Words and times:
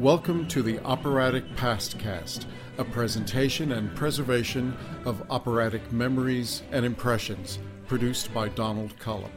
Welcome 0.00 0.48
to 0.48 0.62
the 0.62 0.82
Operatic 0.82 1.44
Pastcast, 1.56 2.46
a 2.78 2.84
presentation 2.84 3.72
and 3.72 3.94
preservation 3.94 4.74
of 5.04 5.22
operatic 5.30 5.92
memories 5.92 6.62
and 6.72 6.86
impressions, 6.86 7.58
produced 7.86 8.32
by 8.32 8.48
Donald 8.48 8.98
Cullum. 8.98 9.30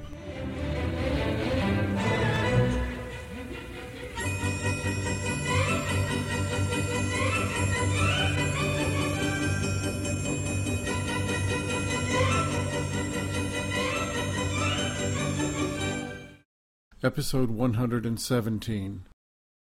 Episode 17.03 17.51
117 17.51 19.03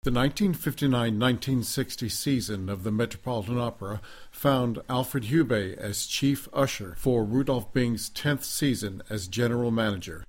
the 0.05 0.11
1959-1960 0.11 2.11
season 2.11 2.69
of 2.69 2.85
the 2.85 2.93
Metropolitan 2.93 3.59
Opera 3.59 4.03
found 4.31 4.79
Alfred 4.87 5.25
Hubay 5.25 5.75
as 5.79 6.05
chief 6.05 6.47
usher 6.53 6.95
for 6.99 7.25
Rudolf 7.25 7.73
Bing's 7.73 8.11
10th 8.11 8.45
season 8.45 9.03
as 9.09 9.29
general 9.29 9.71
manager. 9.71 10.27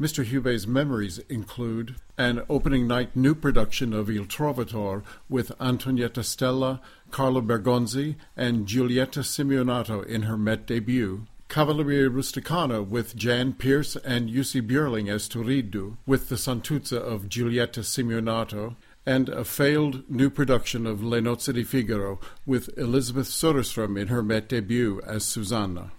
Mr. 0.00 0.24
Hubay's 0.24 0.68
memories 0.68 1.18
include 1.28 1.96
an 2.16 2.44
opening 2.48 2.86
night 2.86 3.16
new 3.16 3.34
production 3.34 3.92
of 3.92 4.08
Il 4.08 4.26
Trovatore 4.26 5.02
with 5.28 5.50
Antonietta 5.58 6.22
Stella, 6.22 6.80
Carlo 7.10 7.40
Bergonzi, 7.40 8.14
and 8.36 8.68
Giulietta 8.68 9.24
Simionato 9.24 10.06
in 10.06 10.22
her 10.22 10.38
Met 10.38 10.68
debut, 10.68 11.26
Cavalleria 11.48 12.08
Rusticana 12.08 12.86
with 12.86 13.16
Jan 13.16 13.54
Peerce 13.54 13.96
and 13.96 14.30
Jussi 14.30 14.62
Björling 14.62 15.12
as 15.12 15.28
Turiddu, 15.28 15.96
with 16.06 16.28
the 16.28 16.36
Santuzza 16.36 16.96
of 16.96 17.28
Giulietta 17.28 17.80
Simionato, 17.80 18.76
and 19.06 19.28
a 19.28 19.44
failed 19.44 20.08
new 20.10 20.30
production 20.30 20.86
of 20.86 21.02
Le 21.02 21.20
Nozze 21.20 21.52
di 21.54 21.64
Figaro 21.64 22.20
with 22.44 22.76
Elisabeth 22.76 23.28
Söderström 23.28 23.98
in 23.98 24.08
her 24.08 24.22
Met 24.22 24.48
debut 24.48 25.00
as 25.06 25.24
Susanna. 25.24 25.92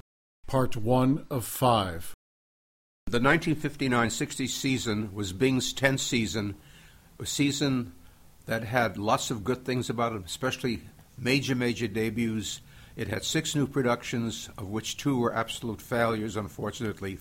Part 0.47 0.77
1 0.77 1.25
of 1.29 1.45
5. 1.45 2.13
The 3.07 3.19
1959-60 3.19 4.47
season 4.47 5.13
was 5.13 5.33
Bing's 5.33 5.73
10th 5.73 5.99
season, 5.99 6.55
a 7.19 7.25
season 7.25 7.93
that 8.45 8.63
had 8.63 8.97
lots 8.97 9.31
of 9.31 9.43
good 9.43 9.65
things 9.65 9.89
about 9.89 10.13
it, 10.13 10.23
especially 10.25 10.81
major, 11.17 11.55
major 11.55 11.87
debuts. 11.87 12.61
It 12.95 13.07
had 13.07 13.23
six 13.23 13.55
new 13.55 13.67
productions, 13.67 14.49
of 14.57 14.69
which 14.69 14.97
two 14.97 15.17
were 15.17 15.33
absolute 15.33 15.81
failures, 15.81 16.35
unfortunately. 16.35 17.19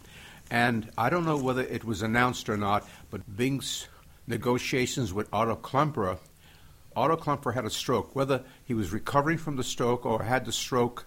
And 0.50 0.90
I 0.98 1.10
don't 1.10 1.24
know 1.24 1.36
whether 1.36 1.62
it 1.62 1.84
was 1.84 2.02
announced 2.02 2.48
or 2.48 2.56
not, 2.56 2.88
but 3.10 3.36
Bing's 3.36 3.86
negotiations 4.30 5.12
with 5.12 5.28
Otto 5.32 5.56
Klemperer. 5.56 6.18
Otto 6.96 7.16
Klemperer 7.16 7.54
had 7.54 7.66
a 7.66 7.70
stroke. 7.70 8.16
Whether 8.16 8.42
he 8.64 8.72
was 8.72 8.92
recovering 8.92 9.38
from 9.38 9.56
the 9.56 9.64
stroke 9.64 10.06
or 10.06 10.22
had 10.22 10.46
the 10.46 10.52
stroke 10.52 11.06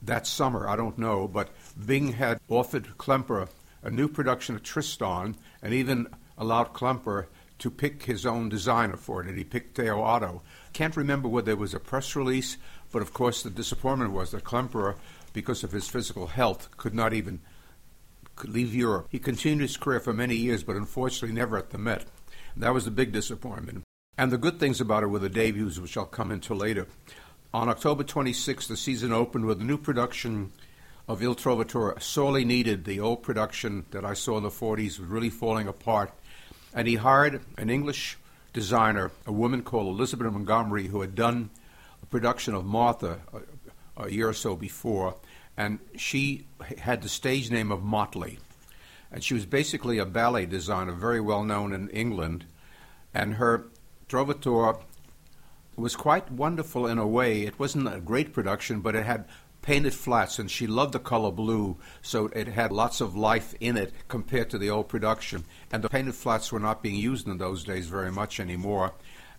that 0.00 0.26
summer, 0.26 0.68
I 0.68 0.76
don't 0.76 0.98
know. 0.98 1.28
But 1.28 1.50
Bing 1.86 2.12
had 2.12 2.40
offered 2.48 2.96
Klemperer 2.96 3.48
a 3.82 3.90
new 3.90 4.08
production 4.08 4.54
of 4.54 4.62
Tristan 4.62 5.36
and 5.62 5.74
even 5.74 6.08
allowed 6.38 6.72
Klemperer 6.72 7.26
to 7.58 7.70
pick 7.70 8.04
his 8.04 8.26
own 8.26 8.48
designer 8.48 8.96
for 8.96 9.20
it, 9.20 9.28
and 9.28 9.38
he 9.38 9.44
picked 9.44 9.76
Theo 9.76 10.00
Otto. 10.00 10.42
Can't 10.72 10.96
remember 10.96 11.28
whether 11.28 11.46
there 11.46 11.56
was 11.56 11.74
a 11.74 11.80
press 11.80 12.16
release, 12.16 12.56
but 12.90 13.02
of 13.02 13.12
course 13.12 13.42
the 13.42 13.50
disappointment 13.50 14.12
was 14.12 14.32
that 14.32 14.42
Klemperer, 14.42 14.96
because 15.32 15.62
of 15.62 15.70
his 15.70 15.88
physical 15.88 16.26
health, 16.26 16.68
could 16.76 16.94
not 16.94 17.12
even 17.12 17.40
leave 18.44 18.74
Europe. 18.74 19.06
He 19.10 19.20
continued 19.20 19.62
his 19.62 19.76
career 19.76 20.00
for 20.00 20.12
many 20.12 20.34
years, 20.34 20.64
but 20.64 20.74
unfortunately 20.74 21.34
never 21.36 21.56
at 21.56 21.70
the 21.70 21.78
Met. 21.78 22.06
That 22.56 22.74
was 22.74 22.84
the 22.84 22.90
big 22.90 23.12
disappointment. 23.12 23.82
And 24.18 24.30
the 24.30 24.38
good 24.38 24.60
things 24.60 24.80
about 24.80 25.02
it 25.02 25.06
were 25.06 25.18
the 25.18 25.28
debuts, 25.28 25.78
which 25.78 25.96
I'll 25.96 26.04
come 26.04 26.30
into 26.30 26.54
later. 26.54 26.86
On 27.54 27.68
October 27.68 28.04
26th, 28.04 28.68
the 28.68 28.76
season 28.76 29.12
opened 29.12 29.46
with 29.46 29.60
a 29.60 29.64
new 29.64 29.78
production 29.78 30.52
of 31.08 31.22
Il 31.22 31.34
Trovatore. 31.34 32.00
Sorely 32.00 32.44
needed 32.44 32.84
the 32.84 33.00
old 33.00 33.22
production 33.22 33.86
that 33.90 34.04
I 34.04 34.14
saw 34.14 34.36
in 34.36 34.42
the 34.42 34.50
40s 34.50 34.98
was 34.98 35.00
really 35.00 35.30
falling 35.30 35.66
apart. 35.66 36.12
And 36.74 36.88
he 36.88 36.96
hired 36.96 37.42
an 37.58 37.70
English 37.70 38.18
designer, 38.52 39.10
a 39.26 39.32
woman 39.32 39.62
called 39.62 39.88
Elizabeth 39.88 40.32
Montgomery, 40.32 40.88
who 40.88 41.00
had 41.00 41.14
done 41.14 41.50
a 42.02 42.06
production 42.06 42.54
of 42.54 42.64
Martha 42.64 43.20
a, 43.96 44.04
a 44.04 44.10
year 44.10 44.28
or 44.28 44.34
so 44.34 44.56
before. 44.56 45.16
And 45.56 45.78
she 45.96 46.46
had 46.78 47.02
the 47.02 47.08
stage 47.08 47.50
name 47.50 47.70
of 47.70 47.82
Motley 47.82 48.38
and 49.12 49.22
she 49.22 49.34
was 49.34 49.44
basically 49.44 49.98
a 49.98 50.06
ballet 50.06 50.46
designer, 50.46 50.92
very 50.92 51.20
well 51.20 51.44
known 51.44 51.72
in 51.72 51.88
England. 51.90 52.46
And 53.12 53.34
her 53.34 53.66
Trovatore 54.08 54.80
was 55.76 55.94
quite 55.94 56.30
wonderful 56.30 56.86
in 56.86 56.98
a 56.98 57.06
way. 57.06 57.42
It 57.42 57.58
wasn't 57.58 57.94
a 57.94 58.00
great 58.00 58.32
production, 58.32 58.80
but 58.80 58.94
it 58.94 59.04
had 59.04 59.26
painted 59.60 59.94
flats, 59.94 60.38
and 60.38 60.50
she 60.50 60.66
loved 60.66 60.92
the 60.92 60.98
color 60.98 61.30
blue, 61.30 61.76
so 62.00 62.26
it 62.28 62.48
had 62.48 62.72
lots 62.72 63.00
of 63.00 63.14
life 63.14 63.54
in 63.60 63.76
it 63.76 63.92
compared 64.08 64.50
to 64.50 64.58
the 64.58 64.70
old 64.70 64.88
production. 64.88 65.44
And 65.70 65.84
the 65.84 65.88
painted 65.88 66.14
flats 66.14 66.50
were 66.50 66.58
not 66.58 66.82
being 66.82 66.96
used 66.96 67.28
in 67.28 67.38
those 67.38 67.64
days 67.64 67.86
very 67.86 68.10
much 68.10 68.40
anymore. 68.40 68.92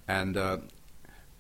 And 0.07 0.37
uh, 0.37 0.57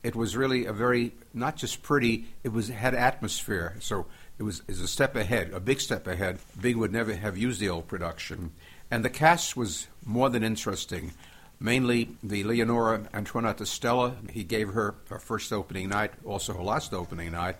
it 0.03 0.15
was 0.15 0.35
really 0.35 0.65
a 0.65 0.73
very 0.73 1.13
not 1.33 1.55
just 1.55 1.81
pretty; 1.81 2.25
it 2.43 2.49
was 2.49 2.67
had 2.67 2.93
atmosphere. 2.93 3.77
So 3.79 4.05
it 4.39 4.43
was 4.43 4.61
a 4.67 4.87
step 4.87 5.15
ahead, 5.15 5.51
a 5.53 5.59
big 5.59 5.79
step 5.79 6.07
ahead. 6.07 6.39
Bing 6.59 6.79
would 6.79 6.91
never 6.91 7.15
have 7.15 7.37
used 7.37 7.59
the 7.59 7.69
old 7.69 7.87
production, 7.87 8.51
and 8.89 9.03
the 9.05 9.09
cast 9.09 9.55
was 9.55 9.87
more 10.05 10.29
than 10.29 10.43
interesting. 10.43 11.13
Mainly 11.59 12.09
the 12.21 12.43
Leonora 12.43 13.07
Antonietta 13.13 13.65
Stella. 13.65 14.15
He 14.29 14.43
gave 14.43 14.69
her 14.69 14.95
her 15.09 15.19
first 15.19 15.53
opening 15.53 15.89
night, 15.89 16.11
also 16.25 16.53
her 16.53 16.63
last 16.63 16.93
opening 16.93 17.31
night. 17.31 17.55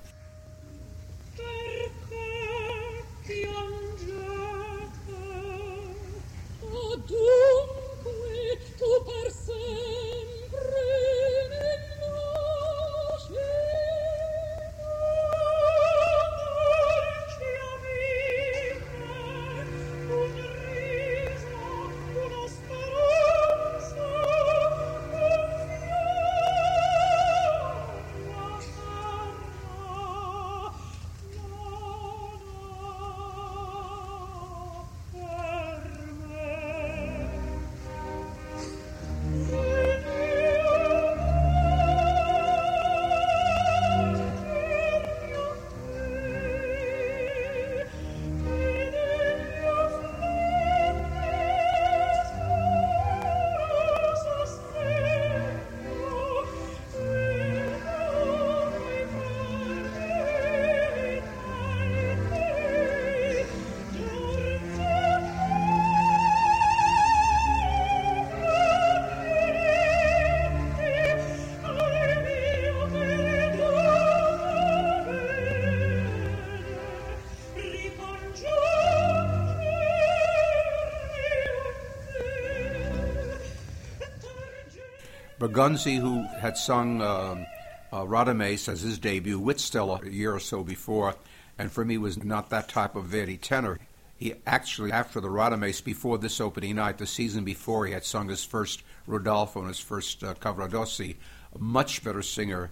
Bergonzi, 85.44 86.00
who 86.00 86.26
had 86.40 86.56
sung 86.56 87.02
um, 87.02 87.46
uh, 87.92 88.06
Radames 88.06 88.70
as 88.70 88.80
his 88.80 88.98
debut 88.98 89.38
with 89.38 89.60
Stella 89.60 90.00
a 90.02 90.10
year 90.10 90.34
or 90.34 90.40
so 90.40 90.64
before, 90.64 91.16
and 91.60 91.70
for 91.70 91.84
me 91.84 91.98
was 91.98 92.24
not 92.24 92.50
that 92.50 92.70
type 92.70 92.96
of 92.96 93.08
Verdi 93.08 93.36
tenor. 93.36 93.78
He 94.16 94.36
actually, 94.48 94.94
after 94.94 95.20
the 95.20 95.28
Radames, 95.28 95.84
before 95.84 96.18
this 96.18 96.40
opening 96.40 96.78
night, 96.78 96.98
the 96.98 97.06
season 97.06 97.44
before, 97.44 97.86
he 97.86 97.92
had 97.92 98.06
sung 98.06 98.30
his 98.30 98.46
first 98.46 98.84
Rodolfo 99.06 99.60
and 99.60 99.68
his 99.68 99.82
first 99.82 100.24
uh, 100.24 100.34
Cavaradossi, 100.36 101.18
a 101.54 101.60
much 101.60 102.06
better 102.06 102.22
singer 102.22 102.72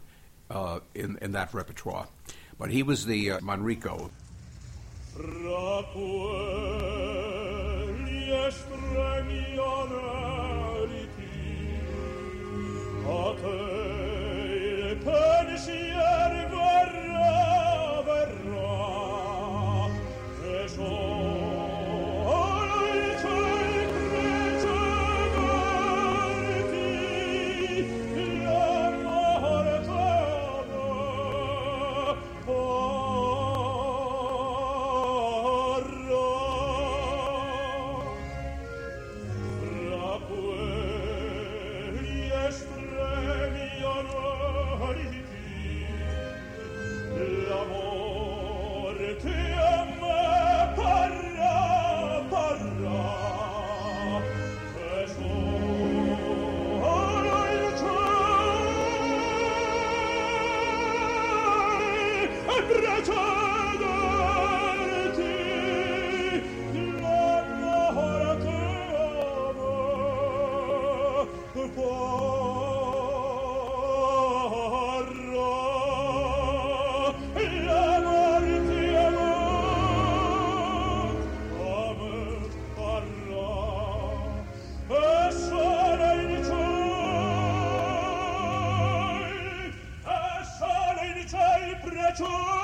uh, 0.49 0.79
in, 0.95 1.17
in 1.21 1.33
that 1.33 1.53
repertoire. 1.53 2.07
But 2.57 2.71
he 2.71 2.83
was 2.83 3.05
the 3.05 3.31
uh, 3.31 3.39
Manrico. 3.39 4.11
pensier 15.05 16.31
verrà 16.53 18.03
verrà 18.07 18.77
e 20.53 20.67
出 92.13 92.60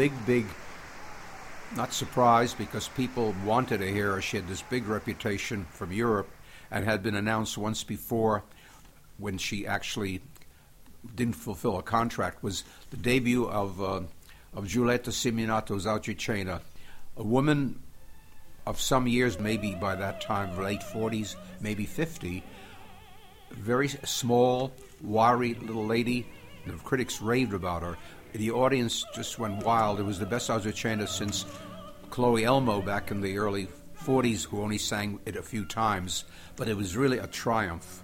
big, 0.00 0.24
big, 0.24 0.46
not 1.76 1.92
surprised 1.92 2.56
because 2.56 2.88
people 2.88 3.34
wanted 3.44 3.80
to 3.80 3.92
hear 3.92 4.12
her. 4.12 4.22
She 4.22 4.38
had 4.38 4.48
this 4.48 4.62
big 4.62 4.86
reputation 4.86 5.66
from 5.72 5.92
Europe 5.92 6.30
and 6.70 6.86
had 6.86 7.02
been 7.02 7.14
announced 7.14 7.58
once 7.58 7.84
before 7.84 8.42
when 9.18 9.36
she 9.36 9.66
actually 9.66 10.22
didn't 11.14 11.34
fulfill 11.34 11.78
a 11.78 11.82
contract 11.82 12.42
was 12.42 12.64
the 12.88 12.96
debut 12.96 13.46
of 13.46 13.82
uh, 13.82 14.00
of 14.54 14.66
Giulietta 14.66 15.10
Simionato's 15.10 15.84
Azucena, 15.84 16.62
a 17.18 17.22
woman 17.22 17.78
of 18.66 18.80
some 18.80 19.06
years, 19.06 19.38
maybe 19.38 19.74
by 19.74 19.96
that 19.96 20.22
time, 20.22 20.58
late 20.58 20.80
40s, 20.80 21.36
maybe 21.60 21.84
50, 21.84 22.42
very 23.50 23.88
small, 23.88 24.72
wiry 25.02 25.52
little 25.52 25.84
lady. 25.84 26.26
The 26.66 26.72
critics 26.72 27.20
raved 27.20 27.52
about 27.52 27.82
her 27.82 27.98
the 28.32 28.50
audience 28.50 29.04
just 29.14 29.38
went 29.38 29.64
wild. 29.64 30.00
It 30.00 30.04
was 30.04 30.18
the 30.18 30.26
best 30.26 30.48
Azucena 30.50 31.08
since 31.08 31.44
Cloe 32.10 32.36
Elmo 32.36 32.80
back 32.80 33.10
in 33.10 33.20
the 33.20 33.38
early 33.38 33.68
40s, 34.04 34.44
who 34.44 34.62
only 34.62 34.78
sang 34.78 35.20
it 35.26 35.36
a 35.36 35.42
few 35.42 35.64
times, 35.64 36.24
but 36.56 36.68
it 36.68 36.76
was 36.76 36.96
really 36.96 37.18
a 37.18 37.26
triumph. 37.26 38.02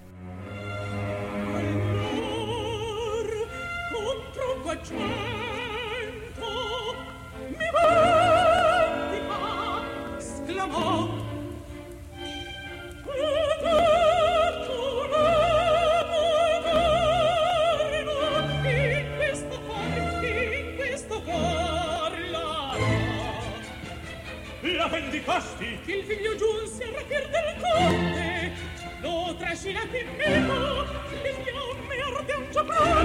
pasti 25.27 25.77
il 25.87 26.05
figlio 26.05 26.37
giunse 26.37 26.85
a 26.85 26.91
rapir 26.95 27.29
del 27.29 27.57
conte. 27.61 28.53
Lo 29.01 29.35
trascinate 29.37 29.99
in 29.99 30.09
meno 30.17 30.85
le 31.23 31.35
fiamme 31.43 32.01
arde 32.01 32.33
un 32.35 32.51
giappone. 32.53 32.96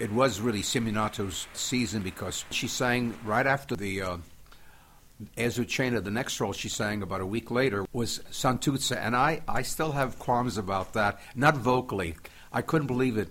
It 0.00 0.10
was 0.10 0.40
really 0.40 0.62
Simionato's 0.62 1.46
season 1.52 2.00
because 2.02 2.46
she 2.50 2.68
sang 2.68 3.14
right 3.22 3.46
after 3.46 3.76
the 3.76 4.00
uh, 4.00 4.16
Azucena. 5.36 6.02
The 6.02 6.10
next 6.10 6.40
role 6.40 6.54
she 6.54 6.70
sang 6.70 7.02
about 7.02 7.20
a 7.20 7.26
week 7.26 7.50
later 7.50 7.84
was 7.92 8.20
Santuzza, 8.30 8.96
and 8.96 9.14
I, 9.14 9.42
I 9.46 9.60
still 9.60 9.92
have 9.92 10.18
qualms 10.18 10.56
about 10.56 10.94
that. 10.94 11.20
Not 11.34 11.58
vocally, 11.58 12.16
I 12.50 12.62
couldn't 12.62 12.86
believe 12.86 13.18
it. 13.18 13.28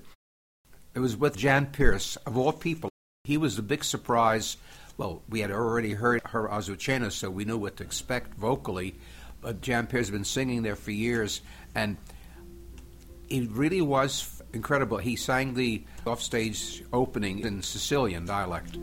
It 0.94 1.00
was 1.00 1.18
with 1.18 1.36
Jan 1.36 1.66
Peerce, 1.66 2.18
of 2.18 2.38
all 2.38 2.54
people. 2.54 2.92
He 3.24 3.38
was 3.38 3.56
the 3.56 3.64
big 3.64 3.84
surprise. 3.84 4.58
Well, 4.96 5.24
we 5.28 5.40
had 5.40 5.50
already 5.50 5.94
heard 5.94 6.22
her 6.28 6.48
Azucena, 6.50 7.12
so 7.12 7.32
we 7.32 7.46
knew 7.46 7.58
what 7.58 7.78
to 7.78 7.84
expect 7.84 8.36
vocally. 8.36 8.94
But 9.42 9.62
Jan 9.62 9.88
Peerce 9.88 10.08
has 10.08 10.12
been 10.12 10.24
singing 10.24 10.62
there 10.62 10.76
for 10.76 10.92
years, 10.92 11.42
and 11.74 11.98
it 13.28 13.50
really 13.50 13.82
was 13.82 14.39
incredible. 14.54 14.98
He 14.98 15.16
sang 15.16 15.54
the 15.54 15.84
offstage 16.06 16.84
opening 16.94 17.40
in 17.40 17.62
Sicilian 17.62 18.26
dialect. 18.26 18.78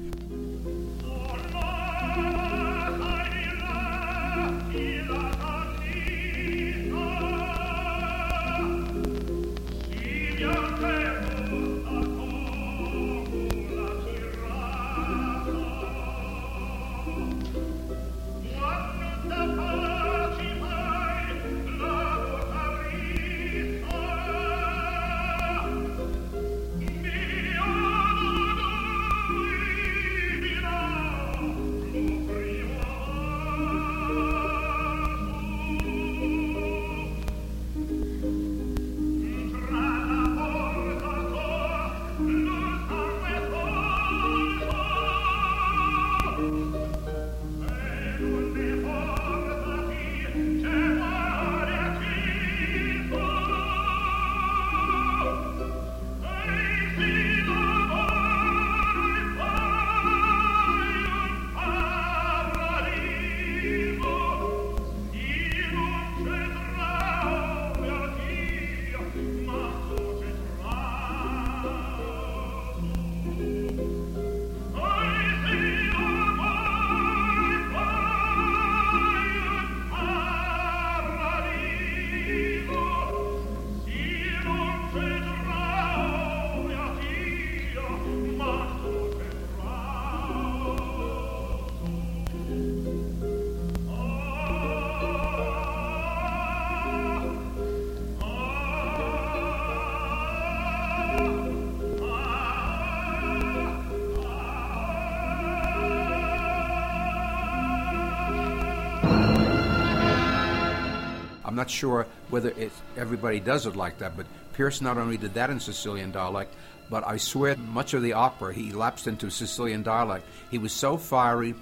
I'm 111.57 111.65
not 111.65 111.71
sure 111.71 112.07
whether 112.29 112.53
everybody 112.99 113.41
does 113.41 113.65
it 113.65 113.77
like 113.77 113.97
that, 114.01 114.15
but 114.15 114.27
Peerce 114.53 114.83
not 114.83 114.99
only 114.99 115.17
did 115.17 115.33
that 115.33 115.49
in 115.49 115.59
Sicilian 115.59 116.13
dialect, 116.13 116.55
but 116.91 117.03
I 117.07 117.17
swear 117.17 117.57
much 117.57 117.95
of 117.95 118.03
the 118.03 118.13
opera 118.13 118.53
he 118.53 118.73
lapsed 118.73 119.07
into 119.07 119.31
Sicilian 119.31 119.83
dialect. 119.83 120.27
He 120.51 120.59
was 120.59 120.75
so 120.75 120.99
fiery, 120.99 121.55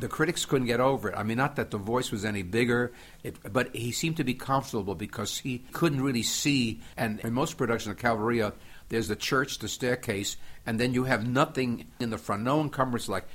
the 0.00 0.08
critics 0.08 0.44
couldn't 0.44 0.66
get 0.66 0.80
over 0.80 1.10
it. 1.10 1.14
I 1.16 1.22
mean, 1.22 1.36
not 1.36 1.54
that 1.56 1.70
the 1.70 1.78
voice 1.78 2.10
was 2.10 2.24
any 2.24 2.42
bigger, 2.42 2.90
it, 3.22 3.36
but 3.52 3.72
he 3.72 3.92
seemed 3.92 4.16
to 4.16 4.24
be 4.24 4.34
comfortable 4.34 4.96
because 4.96 5.38
he 5.38 5.62
couldn't 5.70 6.02
really 6.02 6.24
see. 6.24 6.80
And 6.96 7.20
in 7.20 7.32
most 7.32 7.56
productions 7.56 7.92
of 7.92 8.02
Cavalleria, 8.02 8.52
there's 8.88 9.06
the 9.06 9.14
church, 9.14 9.60
the 9.60 9.68
staircase, 9.68 10.36
and 10.66 10.80
then 10.80 10.92
you 10.92 11.04
have 11.04 11.24
nothing 11.24 11.86
in 12.00 12.10
the 12.10 12.18
front. 12.18 12.42
No 12.42 12.60
encumbrance 12.60 13.08
like 13.08 13.28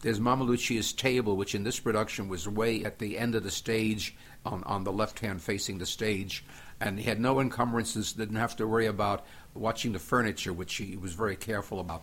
there's 0.00 0.20
Mamma 0.20 0.44
Lucia's 0.44 0.94
table, 0.94 1.36
which 1.36 1.54
in 1.54 1.64
this 1.64 1.78
production 1.78 2.28
was 2.28 2.48
way 2.48 2.82
at 2.82 2.98
the 2.98 3.18
end 3.18 3.34
of 3.34 3.42
the 3.42 3.50
stage 3.50 4.16
on, 4.44 4.62
on 4.64 4.84
the 4.84 4.92
left 4.92 5.20
hand 5.20 5.42
facing 5.42 5.78
the 5.78 5.86
stage. 5.86 6.44
And 6.80 6.98
he 6.98 7.04
had 7.04 7.20
no 7.20 7.40
encumbrances, 7.40 8.12
didn't 8.12 8.36
have 8.36 8.56
to 8.56 8.66
worry 8.66 8.86
about 8.86 9.26
watching 9.54 9.92
the 9.92 9.98
furniture, 9.98 10.52
which 10.52 10.76
he 10.76 10.96
was 10.96 11.12
very 11.12 11.36
careful 11.36 11.80
about. 11.80 12.02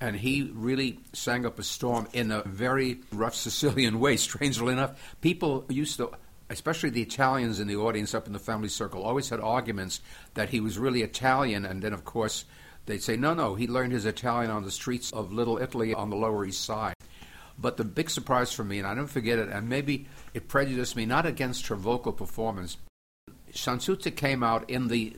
And 0.00 0.16
he 0.16 0.50
really 0.54 1.00
sang 1.12 1.46
up 1.46 1.58
a 1.58 1.62
storm 1.62 2.06
in 2.12 2.30
a 2.30 2.42
very 2.42 3.00
rough 3.12 3.34
Sicilian 3.34 4.00
way, 4.00 4.16
strangely 4.16 4.72
enough. 4.72 5.16
People 5.20 5.64
used 5.68 5.96
to, 5.98 6.10
especially 6.50 6.90
the 6.90 7.02
Italians 7.02 7.60
in 7.60 7.68
the 7.68 7.76
audience 7.76 8.14
up 8.14 8.26
in 8.26 8.32
the 8.32 8.38
family 8.38 8.68
circle, 8.68 9.02
always 9.02 9.28
had 9.28 9.40
arguments 9.40 10.00
that 10.34 10.50
he 10.50 10.60
was 10.60 10.78
really 10.78 11.02
Italian. 11.02 11.64
And 11.64 11.82
then, 11.82 11.92
of 11.92 12.04
course, 12.04 12.44
they'd 12.86 13.02
say, 13.02 13.16
no, 13.16 13.34
no, 13.34 13.54
he 13.54 13.66
learned 13.66 13.92
his 13.92 14.06
Italian 14.06 14.50
on 14.50 14.64
the 14.64 14.70
streets 14.70 15.12
of 15.12 15.32
Little 15.32 15.58
Italy 15.58 15.94
on 15.94 16.10
the 16.10 16.16
Lower 16.16 16.44
East 16.44 16.64
Side. 16.64 16.94
But 17.58 17.76
the 17.76 17.84
big 17.84 18.10
surprise 18.10 18.52
for 18.52 18.64
me, 18.64 18.78
and 18.78 18.86
I 18.86 18.94
don't 18.94 19.06
forget 19.06 19.38
it, 19.38 19.48
and 19.48 19.68
maybe 19.68 20.06
it 20.34 20.48
prejudiced 20.48 20.96
me 20.96 21.06
not 21.06 21.24
against 21.24 21.68
her 21.68 21.76
vocal 21.76 22.12
performance. 22.12 22.76
Santuzza 23.52 24.14
came 24.14 24.42
out 24.42 24.68
in 24.68 24.88
the 24.88 25.16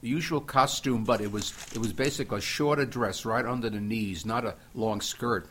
usual 0.00 0.40
costume, 0.40 1.04
but 1.04 1.20
it 1.20 1.32
was 1.32 1.52
it 1.72 1.78
was 1.78 1.92
basically 1.92 2.38
a 2.38 2.40
shorter 2.40 2.84
dress 2.84 3.24
right 3.24 3.44
under 3.44 3.70
the 3.70 3.80
knees, 3.80 4.24
not 4.24 4.44
a 4.44 4.54
long 4.74 5.00
skirt, 5.00 5.48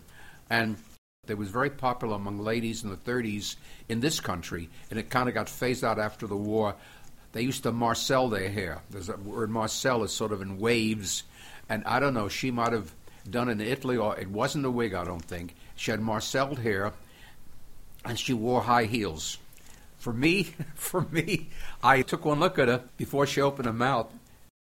and 0.50 0.78
it 1.28 1.38
was 1.38 1.50
very 1.50 1.70
popular 1.70 2.16
among 2.16 2.40
ladies 2.40 2.84
in 2.84 2.90
the 2.90 2.98
30s 2.98 3.56
in 3.90 4.00
this 4.00 4.20
country, 4.20 4.70
and 4.90 5.00
it 5.00 5.10
kind 5.10 5.30
of 5.30 5.36
got 5.36 5.50
phased 5.50 5.84
out 5.84 6.00
after 6.00 6.28
the 6.28 6.36
war. 6.36 6.76
They 7.34 7.44
used 7.44 7.64
to 7.64 7.72
marcel 7.72 8.28
their 8.28 8.50
hair. 8.50 8.82
There's 8.90 9.10
a 9.10 9.18
word 9.18 9.50
marcel 9.50 10.04
is 10.04 10.12
sort 10.12 10.32
of 10.32 10.42
in 10.42 10.58
waves, 10.58 11.24
and 11.70 11.84
I 11.86 12.00
don't 12.00 12.14
know. 12.14 12.28
She 12.28 12.52
might 12.52 12.74
have 12.74 12.94
done 13.30 13.50
it 13.50 13.54
in 13.54 13.62
Italy, 13.62 13.98
or 13.98 14.18
it 14.18 14.30
wasn't 14.30 14.66
a 14.66 14.72
wig, 14.72 14.94
I 14.94 15.06
don't 15.06 15.24
think. 15.24 15.56
She 15.82 15.90
had 15.90 16.00
marceled 16.00 16.60
hair, 16.60 16.94
and 18.06 18.20
she 18.20 18.34
wore 18.34 18.62
high 18.62 18.84
heels. 18.84 19.40
For 19.98 20.14
me, 20.14 20.44
for 20.76 21.08
me, 21.10 21.50
I 21.82 22.04
took 22.04 22.24
one 22.24 22.40
look 22.40 22.60
at 22.60 22.68
her 22.68 22.84
before 22.98 23.26
she 23.26 23.42
opened 23.42 23.66
her 23.66 23.74
mouth. 23.74 24.14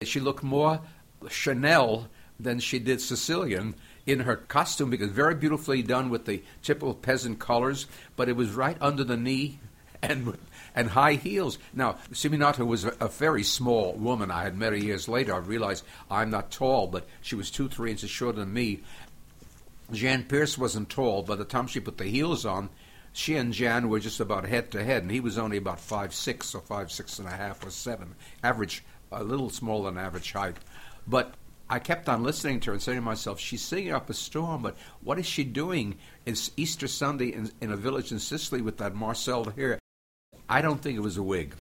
She 0.02 0.18
looked 0.18 0.42
more 0.42 0.80
Chanel 1.28 2.08
than 2.38 2.58
she 2.58 2.78
did 2.78 3.02
Sicilian 3.02 3.74
in 4.06 4.20
her 4.20 4.36
costume 4.36 4.88
because 4.88 5.10
very 5.10 5.34
beautifully 5.34 5.82
done 5.82 6.08
with 6.08 6.24
the 6.24 6.42
typical 6.62 6.94
peasant 6.94 7.38
colors, 7.38 7.86
but 8.16 8.30
it 8.30 8.36
was 8.36 8.52
right 8.52 8.78
under 8.80 9.04
the 9.04 9.18
knee 9.18 9.58
and 10.02 10.38
and 10.74 10.88
high 10.88 11.14
heels. 11.14 11.58
Now, 11.74 11.96
Simionato 12.12 12.66
was 12.66 12.86
a, 12.86 12.94
a, 13.00 13.08
very 13.08 13.42
small 13.42 13.92
woman. 13.94 14.30
I 14.30 14.44
had 14.44 14.56
met 14.56 14.72
her 14.72 14.78
years 14.78 15.08
later. 15.08 15.34
I 15.34 15.38
realized 15.38 15.84
I'm 16.10 16.30
not 16.30 16.50
tall, 16.50 16.86
but 16.86 17.06
she 17.20 17.34
was 17.34 17.50
two, 17.50 17.68
three 17.68 17.90
inches 17.90 18.08
shorter 18.08 18.38
than 18.38 18.52
me. 18.52 18.80
Jan 19.92 20.24
Peerce 20.24 20.56
wasn't 20.56 20.88
tall. 20.88 21.22
By 21.22 21.36
the 21.36 21.44
time 21.44 21.66
she 21.66 21.80
put 21.80 21.98
the 21.98 22.04
heels 22.04 22.46
on, 22.46 22.70
she 23.12 23.36
and 23.36 23.52
Jan 23.52 23.88
were 23.88 23.98
just 23.98 24.20
about 24.20 24.46
head 24.46 24.70
to 24.72 24.84
head, 24.84 25.02
and 25.02 25.10
he 25.10 25.20
was 25.20 25.38
only 25.38 25.56
about 25.56 25.80
five 25.80 26.14
six 26.14 26.54
or 26.54 26.60
five 26.60 26.92
six 26.92 27.18
and 27.18 27.26
a 27.26 27.32
half 27.32 27.64
or 27.64 27.70
seven, 27.70 28.14
average, 28.42 28.84
a 29.10 29.24
little 29.24 29.50
smaller 29.50 29.90
than 29.90 29.98
average 29.98 30.32
height. 30.32 30.56
But 31.06 31.34
I 31.68 31.78
kept 31.78 32.08
on 32.08 32.22
listening 32.22 32.60
to 32.60 32.70
her 32.70 32.72
and 32.74 32.82
saying 32.82 32.98
to 32.98 33.02
myself, 33.02 33.40
she's 33.40 33.62
singing 33.62 33.92
up 33.92 34.10
a 34.10 34.14
storm, 34.14 34.62
but 34.62 34.76
what 35.02 35.18
is 35.18 35.26
she 35.26 35.44
doing? 35.44 35.96
It's 36.26 36.50
Easter 36.56 36.88
Sunday 36.88 37.32
in, 37.32 37.50
in 37.60 37.72
a 37.72 37.76
village 37.76 38.12
in 38.12 38.18
Sicily 38.18 38.60
with 38.62 38.78
that 38.78 38.94
marceled 38.94 39.54
hair. 39.54 39.78
I 40.48 40.62
don't 40.62 40.80
think 40.80 40.96
it 40.96 41.02
was 41.02 41.16
a 41.16 41.22
wig. 41.22 41.54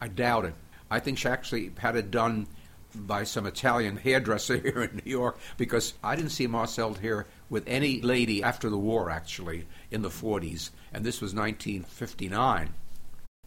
I 0.00 0.08
doubt 0.08 0.46
it. 0.46 0.54
I 0.90 0.98
think 0.98 1.18
she 1.18 1.28
actually 1.28 1.72
had 1.78 1.96
it 1.96 2.10
done 2.10 2.46
by 2.94 3.24
some 3.24 3.46
Italian 3.46 3.96
hairdresser 3.96 4.56
here 4.62 4.82
in 4.82 5.02
New 5.04 5.10
York 5.10 5.38
because 5.56 5.94
I 6.02 6.16
didn't 6.16 6.30
see 6.30 6.46
marceled 6.46 6.98
hair 6.98 7.26
with 7.50 7.64
any 7.66 8.00
lady 8.00 8.42
after 8.42 8.70
the 8.70 8.78
war, 8.78 9.10
actually, 9.10 9.66
in 9.90 10.02
the 10.02 10.08
40s. 10.08 10.70
And 10.92 11.04
this 11.04 11.20
was 11.20 11.34
1959. 11.34 12.72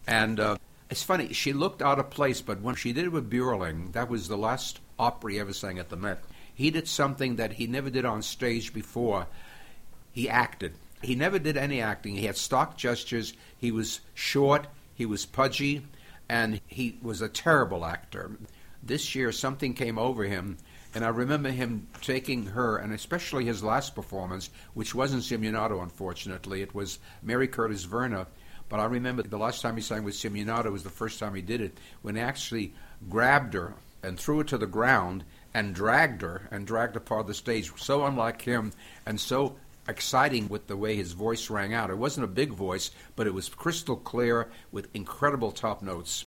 And 0.05 0.39
uh, 0.39 0.57
it's 0.89 1.01
funny, 1.01 1.33
she 1.33 1.53
looked 1.53 1.81
out 1.81 1.97
of 1.97 2.09
place, 2.09 2.41
but 2.41 2.61
when 2.61 2.75
she 2.75 2.93
did 2.93 3.05
it 3.05 3.11
with 3.11 3.31
Björling, 3.31 3.93
that 3.93 4.09
was 4.09 4.27
the 4.27 4.37
last 4.37 4.79
opera 4.99 5.31
he 5.31 5.39
ever 5.39 5.53
sang 5.53 5.79
at 5.79 5.89
the 5.89 5.95
Met. 5.95 6.23
He 6.53 6.69
did 6.69 6.87
something 6.87 7.37
that 7.37 7.53
he 7.53 7.65
never 7.65 7.89
did 7.89 8.05
on 8.05 8.21
stage 8.21 8.73
before. 8.73 9.27
He 10.11 10.29
acted. 10.29 10.75
He 11.01 11.15
never 11.15 11.39
did 11.39 11.57
any 11.57 11.81
acting. 11.81 12.15
He 12.15 12.25
had 12.25 12.37
stock 12.37 12.77
gestures. 12.77 13.33
He 13.57 13.71
was 13.71 14.01
short. 14.13 14.67
He 14.93 15.05
was 15.05 15.25
pudgy. 15.25 15.85
And 16.29 16.61
he 16.67 16.97
was 17.01 17.21
a 17.21 17.29
terrible 17.29 17.85
actor. 17.85 18.31
This 18.83 19.15
year, 19.15 19.31
something 19.31 19.73
came 19.73 19.97
over 19.97 20.25
him. 20.25 20.57
And 20.95 21.03
I 21.03 21.09
remember 21.09 21.49
him 21.49 21.87
taking 22.01 22.45
her, 22.47 22.77
and 22.77 22.93
especially 22.93 23.45
his 23.45 23.63
last 23.63 23.95
performance, 23.95 24.49
which 24.73 24.93
wasn't 24.93 25.23
Simionato, 25.23 25.81
unfortunately. 25.81 26.61
It 26.61 26.75
was 26.75 26.99
Mary 27.23 27.47
Curtis-Verna. 27.47 28.27
But 28.69 28.79
I 28.79 28.85
remember 28.85 29.23
the 29.23 29.37
last 29.37 29.61
time 29.61 29.75
he 29.75 29.81
sang 29.81 30.03
with 30.03 30.15
Simionato 30.15 30.71
was 30.71 30.83
the 30.83 30.89
first 30.89 31.19
time 31.19 31.33
he 31.35 31.41
did 31.41 31.61
it, 31.61 31.77
when 32.01 32.15
he 32.15 32.21
actually 32.21 32.73
grabbed 33.09 33.53
her 33.53 33.73
and 34.03 34.19
threw 34.19 34.37
her 34.37 34.43
to 34.43 34.57
the 34.57 34.67
ground 34.67 35.23
and 35.53 35.75
dragged 35.75 36.21
her 36.21 36.47
and 36.51 36.67
dragged 36.67 36.95
her 36.95 36.99
part 36.99 37.21
of 37.21 37.27
the 37.27 37.33
stage. 37.33 37.71
So 37.77 38.05
unlike 38.05 38.41
him 38.41 38.73
and 39.05 39.19
so 39.19 39.55
exciting 39.87 40.47
with 40.47 40.67
the 40.67 40.77
way 40.77 40.95
his 40.95 41.11
voice 41.13 41.49
rang 41.49 41.73
out. 41.73 41.89
It 41.89 41.97
wasn't 41.97 42.25
a 42.25 42.27
big 42.27 42.51
voice, 42.51 42.91
but 43.15 43.27
it 43.27 43.33
was 43.33 43.49
crystal 43.49 43.95
clear 43.95 44.49
with 44.71 44.87
incredible 44.93 45.51
top 45.51 45.81
notes. 45.81 46.23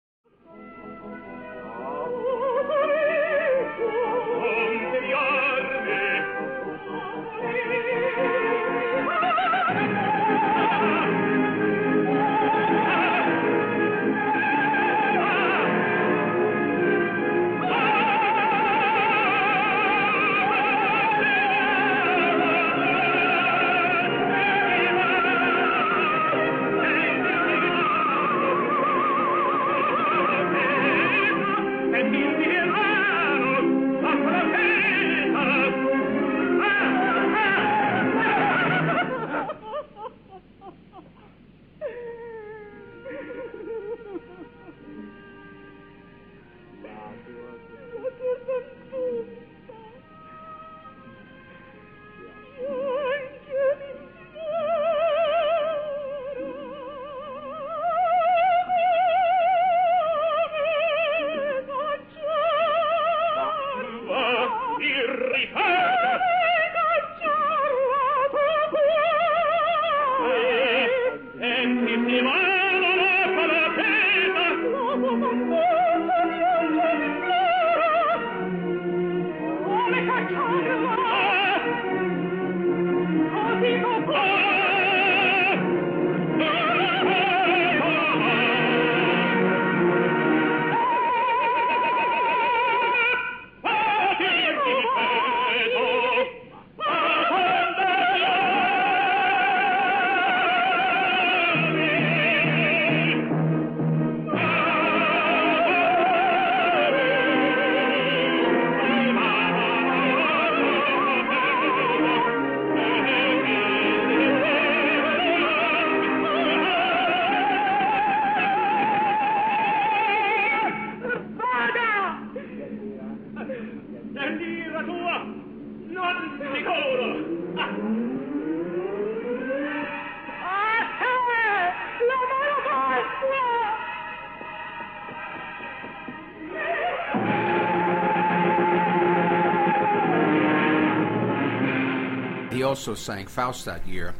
Also 142.82 143.00
sang 143.00 143.28
Faust 143.28 143.64
that 143.66 143.86
year. 143.86 144.12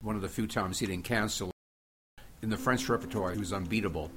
One 0.00 0.14
of 0.14 0.22
the 0.22 0.28
few 0.28 0.46
times 0.46 0.78
he 0.78 0.86
didn't 0.86 1.02
cancel. 1.02 1.50
In 2.40 2.50
the 2.50 2.56
French 2.56 2.88
repertoire, 2.88 3.32
he 3.32 3.38
was 3.40 3.52
unbeatable. 3.52 4.12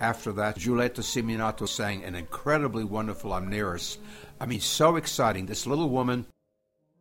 After 0.00 0.32
that, 0.32 0.58
Giulietta 0.58 1.02
Simionato 1.02 1.68
sang 1.68 2.02
an 2.04 2.14
incredibly 2.14 2.84
wonderful 2.84 3.30
Amneris. 3.30 3.98
I 4.40 4.46
mean, 4.46 4.60
so 4.60 4.96
exciting. 4.96 5.46
This 5.46 5.66
little 5.66 5.88
woman, 5.88 6.26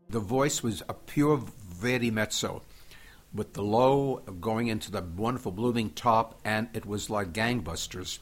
the 0.10 0.20
voice 0.20 0.62
was 0.62 0.84
a 0.88 0.94
pure 0.94 1.38
Verdi 1.38 2.12
mezzo 2.12 2.62
with 3.34 3.54
the 3.54 3.64
low 3.64 4.18
going 4.40 4.68
into 4.68 4.92
the 4.92 5.02
wonderful 5.02 5.52
blooming 5.52 5.90
top, 5.90 6.40
and 6.46 6.70
it 6.74 6.86
was 6.86 7.10
like 7.10 7.34
gangbusters. 7.34 8.20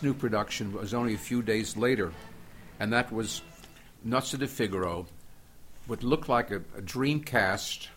Next 0.00 0.06
new 0.06 0.14
production 0.14 0.72
was 0.72 0.94
only 0.94 1.12
a 1.12 1.18
few 1.18 1.42
days 1.42 1.76
later, 1.76 2.14
and 2.78 2.90
that 2.90 3.12
was 3.12 3.42
Nozze 4.02 4.38
di 4.38 4.46
Figaro, 4.46 5.04
what 5.88 6.02
looked 6.02 6.26
like 6.26 6.50
a, 6.50 6.62
a 6.74 6.80
dream 6.80 7.22
cast 7.22 7.90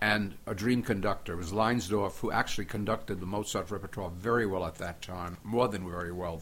and 0.00 0.34
a 0.46 0.54
dream 0.54 0.82
conductor. 0.82 1.34
It 1.34 1.36
was 1.36 1.52
Leinsdorf 1.52 2.20
who 2.20 2.30
actually 2.32 2.64
conducted 2.64 3.20
the 3.20 3.26
Mozart 3.26 3.70
repertoire 3.70 4.08
very 4.08 4.46
well 4.46 4.64
at 4.64 4.76
that 4.76 5.02
time, 5.02 5.36
more 5.44 5.68
than 5.68 5.90
very 5.90 6.10
well. 6.10 6.40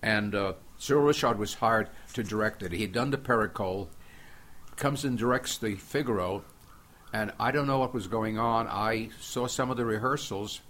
And 0.00 0.32
uh, 0.36 0.52
Cyril 0.78 1.02
Ritchard 1.02 1.36
was 1.36 1.54
hired 1.54 1.88
to 2.12 2.22
direct 2.22 2.62
it. 2.62 2.70
He 2.70 2.82
had 2.82 2.92
done 2.92 3.10
the 3.10 3.18
Perichole, 3.18 3.88
comes 4.76 5.04
and 5.04 5.18
directs 5.18 5.58
the 5.58 5.74
Figaro, 5.74 6.44
and 7.12 7.32
I 7.40 7.50
don't 7.50 7.66
know 7.66 7.80
what 7.80 7.94
was 7.94 8.06
going 8.06 8.38
on. 8.38 8.68
I 8.68 9.08
saw 9.18 9.48
some 9.48 9.72
of 9.72 9.76
the 9.76 9.84
rehearsals, 9.84 10.60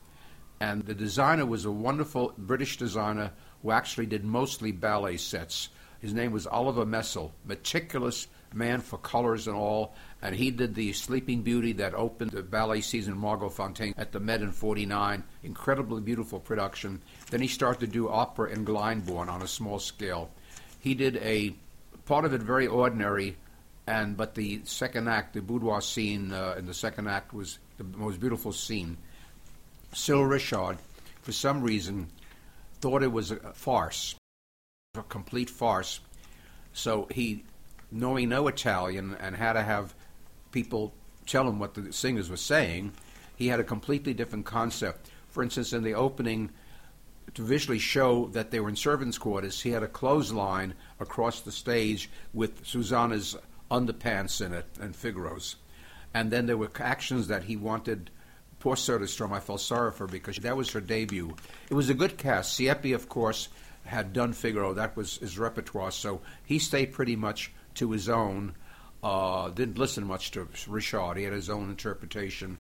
and 0.61 0.85
the 0.85 0.95
designer 0.95 1.47
was 1.47 1.65
a 1.65 1.71
wonderful 1.71 2.33
British 2.39 2.77
designer 2.77 3.31
who 3.63 3.71
actually 3.71 4.07
did 4.07 4.25
mostly 4.25 4.73
ballet 4.73 5.17
sets. 5.17 5.69
His 6.01 6.13
name 6.13 6.33
was 6.33 6.47
Oliver 6.47 6.85
Messel, 6.85 7.33
meticulous 7.45 8.29
man 8.53 8.81
for 8.81 8.99
colors 8.99 9.47
and 9.49 9.57
all, 9.57 9.95
and 10.23 10.35
he 10.35 10.51
did 10.51 10.75
the 10.75 10.93
Sleeping 10.93 11.43
Beauty 11.43 11.73
that 11.73 11.95
opened 11.95 12.31
the 12.31 12.43
ballet 12.43 12.81
season 12.81 13.17
Margot 13.17 13.49
Fonteyn 13.49 13.95
at 13.97 14.13
the 14.13 14.21
Met 14.21 14.43
in 14.43 14.53
49. 14.53 15.25
Incredibly 15.43 16.01
beautiful 16.01 16.39
production. 16.39 17.03
Then 17.31 17.41
he 17.41 17.49
started 17.49 17.81
to 17.81 17.87
do 17.87 18.09
opera 18.09 18.51
in 18.51 18.65
Glyndebourne 18.65 19.29
on 19.29 19.43
a 19.43 19.49
small 19.49 19.79
scale. 19.79 20.31
He 20.79 20.95
did 20.95 21.17
a 21.17 21.55
part 22.07 22.25
of 22.25 22.33
it 22.33 22.43
very 22.43 22.67
ordinary, 22.67 23.37
and 23.87 24.17
but 24.17 24.35
the 24.35 24.61
second 24.65 25.09
act, 25.09 25.35
the 25.35 25.43
boudoir 25.43 25.81
scene 25.81 26.33
uh, 26.33 26.55
in 26.59 26.67
the 26.67 26.75
second 26.75 27.09
act 27.09 27.33
was 27.33 27.59
the 27.79 27.85
most 27.85 28.21
beautiful 28.21 28.53
scene. 28.53 28.97
Cyril 29.95 30.27
Ritchard, 30.27 30.79
for 31.23 31.33
some 31.33 31.63
reason, 31.63 32.09
thought 32.81 33.03
it 33.03 33.13
was 33.13 33.31
a 33.31 33.37
farce, 33.55 34.15
a 34.95 35.03
complete 35.05 35.49
farce. 35.49 36.01
So 36.73 37.07
he, 37.11 37.45
knowing 37.91 38.29
no 38.29 38.49
Italian 38.49 39.17
and 39.21 39.37
had 39.37 39.55
to 39.55 39.63
have 39.63 39.95
people 40.51 40.93
tell 41.27 41.49
him 41.49 41.59
what 41.59 41.75
the 41.75 41.93
singers 41.93 42.29
were 42.29 42.37
saying, 42.37 42.93
he 43.37 43.49
had 43.49 43.61
a 43.61 43.65
completely 43.65 44.15
different 44.15 44.45
concept. 44.45 45.11
For 45.29 45.43
instance, 45.43 45.73
in 45.73 45.83
the 45.83 45.95
opening, 45.95 46.51
to 47.35 47.43
visually 47.43 47.79
show 47.79 48.27
that 48.29 48.51
they 48.51 48.61
were 48.61 48.69
in 48.69 48.77
servants' 48.77 49.19
quarters, 49.19 49.63
he 49.63 49.71
had 49.71 49.83
a 49.83 49.89
clothesline 49.89 50.75
across 51.01 51.41
the 51.41 51.53
stage 51.53 52.11
with 52.33 52.67
Susanna's 52.67 53.37
underpants 53.71 54.45
in 54.45 54.53
it 54.53 54.67
and 54.81 54.95
Figaro's. 54.95 55.57
And 56.13 56.31
then 56.31 56.47
there 56.47 56.57
were 56.57 56.71
actions 56.79 57.27
that 57.29 57.45
he 57.45 57.57
wanted 57.57 58.11
Poor 58.65 58.77
Söderström, 58.77 59.31
I 59.31 59.41
felt 59.41 59.61
sorry 59.61 59.93
for 59.93 60.07
her 60.07 60.11
because 60.11 60.39
that 60.39 60.57
was 60.57 60.71
her 60.71 60.81
debut. 60.81 61.37
It 61.69 61.75
was 61.75 61.91
a 61.91 61.95
good 61.95 62.17
cast. 62.17 62.59
Siepi, 62.59 62.95
of 62.95 63.11
course, 63.11 63.51
had 63.85 64.15
done 64.15 64.33
Figaro. 64.33 64.73
That 64.73 64.97
was 64.97 65.19
his 65.19 65.39
repertoire, 65.39 65.91
so 65.91 66.23
he 66.47 66.59
stayed 66.59 66.95
pretty 66.95 67.15
much 67.15 67.53
to 67.75 67.91
his 67.91 68.09
own. 68.09 68.55
Uh, 69.03 69.51
didn't 69.51 69.77
listen 69.77 70.07
much 70.07 70.31
to 70.31 70.49
Ritchard. 70.67 71.19
He 71.19 71.25
had 71.25 71.35
his 71.35 71.51
own 71.51 71.69
interpretation. 71.69 72.57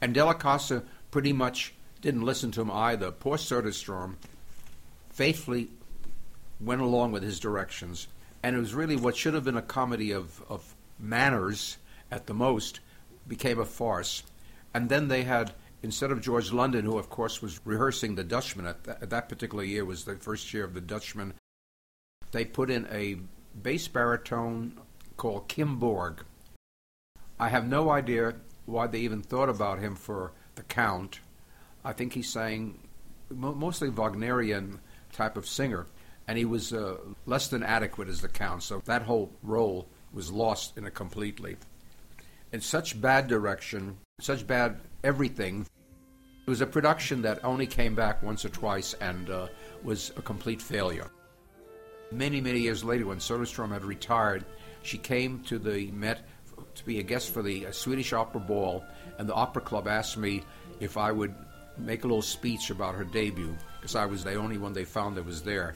And 0.00 0.12
Della 0.12 0.34
Casa 0.34 0.82
pretty 1.12 1.32
much 1.32 1.72
didn't 2.00 2.22
listen 2.22 2.50
to 2.50 2.60
him 2.60 2.72
either. 2.72 3.12
Poor 3.12 3.36
Söderström 3.36 4.16
faithfully 5.10 5.68
went 6.60 6.80
along 6.80 7.12
with 7.12 7.22
his 7.22 7.38
directions. 7.38 8.08
And 8.42 8.56
it 8.56 8.58
was 8.58 8.74
really 8.74 8.96
what 8.96 9.16
should 9.16 9.34
have 9.34 9.44
been 9.44 9.56
a 9.56 9.62
comedy 9.62 10.10
of, 10.10 10.42
of 10.48 10.74
manners 10.98 11.76
at 12.10 12.26
the 12.26 12.34
most 12.34 12.80
became 13.28 13.60
a 13.60 13.64
farce. 13.64 14.24
And 14.74 14.88
then 14.88 15.08
they 15.08 15.24
had, 15.24 15.52
instead 15.82 16.10
of 16.10 16.20
George 16.20 16.52
London, 16.52 16.84
who 16.84 16.98
of 16.98 17.10
course 17.10 17.42
was 17.42 17.60
rehearsing 17.64 18.14
the 18.14 18.24
Dutchman 18.24 18.66
at, 18.66 18.84
th- 18.84 18.96
at 19.00 19.10
that 19.10 19.28
particular 19.28 19.64
year, 19.64 19.84
was 19.84 20.04
the 20.04 20.16
first 20.16 20.52
year 20.52 20.64
of 20.64 20.74
the 20.74 20.80
Dutchman, 20.80 21.34
they 22.32 22.44
put 22.44 22.70
in 22.70 22.86
a 22.90 23.18
bass 23.60 23.88
baritone 23.88 24.78
called 25.16 25.48
Kim 25.48 25.78
Borg. 25.78 26.24
I 27.38 27.48
have 27.48 27.66
no 27.66 27.90
idea 27.90 28.34
why 28.66 28.86
they 28.86 29.00
even 29.00 29.22
thought 29.22 29.48
about 29.48 29.80
him 29.80 29.94
for 29.96 30.32
the 30.54 30.62
Count. 30.62 31.20
I 31.84 31.92
think 31.92 32.12
he 32.14 32.22
sang 32.22 32.78
mostly 33.30 33.90
Wagnerian 33.90 34.78
type 35.12 35.36
of 35.36 35.46
singer, 35.46 35.86
and 36.26 36.38
he 36.38 36.44
was 36.44 36.72
uh, 36.72 36.96
less 37.26 37.48
than 37.48 37.62
adequate 37.62 38.08
as 38.08 38.20
the 38.20 38.28
Count, 38.28 38.62
so 38.62 38.80
that 38.84 39.02
whole 39.02 39.32
role 39.42 39.88
was 40.12 40.30
lost 40.30 40.76
in 40.78 40.86
it 40.86 40.94
completely. 40.94 41.56
In 42.52 42.60
such 42.60 43.00
bad 43.00 43.28
direction, 43.28 43.96
such 44.20 44.46
bad 44.46 44.78
everything. 45.02 45.66
It 46.46 46.50
was 46.50 46.60
a 46.60 46.66
production 46.66 47.22
that 47.22 47.42
only 47.44 47.66
came 47.66 47.94
back 47.94 48.22
once 48.22 48.44
or 48.44 48.50
twice 48.50 48.92
and 48.94 49.30
uh, 49.30 49.46
was 49.82 50.12
a 50.16 50.22
complete 50.22 50.60
failure. 50.60 51.10
Many, 52.10 52.42
many 52.42 52.60
years 52.60 52.84
later, 52.84 53.06
when 53.06 53.18
Söderström 53.18 53.72
had 53.72 53.84
retired, 53.84 54.44
she 54.82 54.98
came 54.98 55.42
to 55.44 55.58
the 55.58 55.90
Met 55.92 56.26
to 56.74 56.84
be 56.84 56.98
a 56.98 57.02
guest 57.02 57.32
for 57.32 57.42
the 57.42 57.66
uh, 57.66 57.72
Swedish 57.72 58.12
Opera 58.12 58.40
Ball, 58.40 58.84
and 59.18 59.26
the 59.26 59.34
Opera 59.34 59.62
Club 59.62 59.88
asked 59.88 60.18
me 60.18 60.42
if 60.78 60.98
I 60.98 61.10
would 61.10 61.34
make 61.78 62.04
a 62.04 62.06
little 62.06 62.20
speech 62.20 62.68
about 62.68 62.94
her 62.94 63.04
debut, 63.04 63.56
because 63.80 63.96
I 63.96 64.04
was 64.04 64.24
the 64.24 64.34
only 64.34 64.58
one 64.58 64.74
they 64.74 64.84
found 64.84 65.16
that 65.16 65.24
was 65.24 65.42
there. 65.42 65.74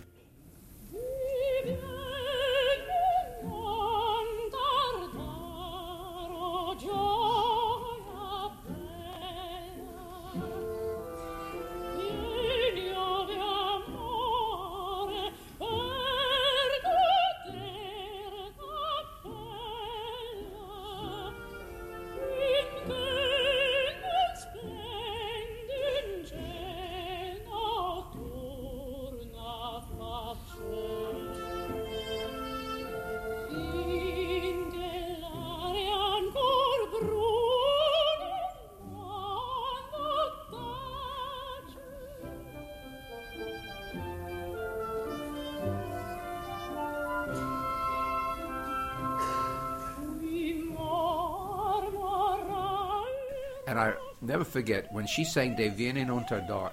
Never 54.27 54.43
forget 54.43 54.93
when 54.93 55.07
she 55.07 55.25
sang 55.25 55.55
Deh 55.55 55.69
vieni 55.69 56.01
unter 56.03 56.39
a 56.39 56.73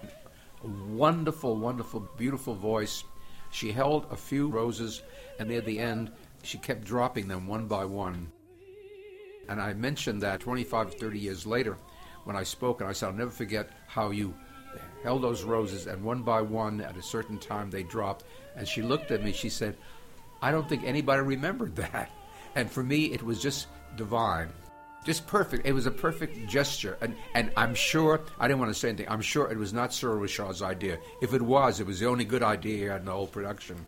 wonderful, 0.96 1.56
wonderful, 1.56 2.00
beautiful 2.18 2.56
voice. 2.56 3.04
She 3.52 3.72
held 3.72 4.08
a 4.10 4.16
few 4.16 4.48
roses, 4.48 5.04
and 5.38 5.50
near 5.50 5.62
the 5.62 5.78
end, 5.78 6.12
she 6.42 6.58
kept 6.58 6.84
dropping 6.84 7.28
them 7.28 7.46
one 7.46 7.68
by 7.68 7.86
one. 7.86 8.32
And 9.48 9.62
I 9.62 9.74
mentioned 9.74 10.24
that 10.24 10.40
25, 10.40 10.96
30 10.96 11.20
years 11.20 11.46
later 11.46 11.78
when 12.24 12.36
I 12.36 12.42
spoke, 12.42 12.82
and 12.82 12.90
I 12.90 12.94
said, 12.94 13.10
I'll 13.10 13.14
never 13.14 13.30
forget 13.30 13.70
how 13.86 14.10
you 14.10 14.34
held 15.04 15.22
those 15.22 15.44
roses, 15.44 15.86
and 15.86 16.04
one 16.04 16.24
by 16.24 16.42
one, 16.42 16.82
at 16.82 16.98
a 16.98 17.04
certain 17.04 17.38
time, 17.38 17.70
they 17.70 17.84
dropped. 17.84 18.24
And 18.56 18.68
she 18.68 18.82
looked 18.82 19.12
at 19.12 19.24
me, 19.24 19.32
she 19.32 19.50
said, 19.50 19.78
I 20.42 20.50
don't 20.50 20.68
think 20.68 20.86
anybody 20.86 21.22
remembered 21.22 21.76
that. 21.86 22.10
And 22.56 22.72
for 22.72 22.82
me, 22.82 23.14
it 23.14 23.22
was 23.22 23.40
just 23.40 23.68
divine 23.96 24.50
just 25.04 25.28
perfect. 25.28 25.66
It 25.66 25.74
was 25.74 25.86
a 25.86 25.92
perfect 25.92 26.48
gesture, 26.48 26.98
and 27.02 27.16
and 27.36 27.52
I'm 27.58 27.76
sure 27.76 28.22
I 28.40 28.48
didn't 28.48 28.60
want 28.60 28.74
to 28.74 28.80
say 28.80 28.90
anything. 28.90 29.10
I'm 29.10 29.22
sure 29.22 29.52
it 29.52 29.58
was 29.58 29.74
not 29.74 29.94
Cyril 29.94 30.18
Ritchard's 30.18 30.62
idea. 30.62 30.98
If 31.22 31.34
it 31.34 31.42
was, 31.42 31.80
it 31.80 31.88
was 31.88 32.00
the 32.00 32.08
only 32.08 32.26
good 32.26 32.44
idea 32.44 32.78
he 32.78 32.84
had 32.84 33.02
in 33.02 33.06
the 33.06 33.12
whole 33.12 33.28
production. 33.28 33.88